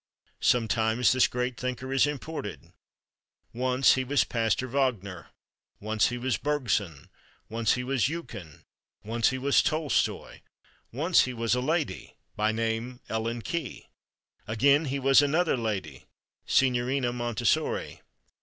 [0.39, 2.73] Sometimes this Great Thinker is imported.
[3.53, 5.27] Once he was Pastor Wagner;
[5.79, 7.07] once he was Bergson;
[7.49, 8.63] once he was Eucken;
[9.03, 10.41] once he was Tolstoi;
[10.91, 13.85] once he was a lady, by name Ellen Key;
[14.47, 16.05] again he was another lady,
[16.47, 18.01] Signorina Montessori.